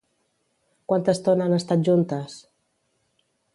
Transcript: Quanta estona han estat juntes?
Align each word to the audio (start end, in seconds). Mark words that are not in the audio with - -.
Quanta 0.91 1.15
estona 1.17 1.45
han 1.47 1.55
estat 1.59 1.85
juntes? 1.91 2.41